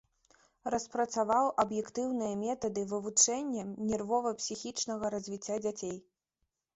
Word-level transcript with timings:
Распрацаваў 0.73 1.49
аб'ектыўныя 1.63 2.37
метады 2.45 2.85
вывучэння 2.93 3.65
нервова-псіхічнага 3.91 5.05
развіцця 5.17 5.57
дзяцей. 5.67 5.95